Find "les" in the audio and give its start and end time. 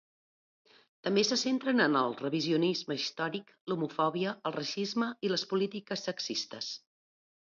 5.35-5.45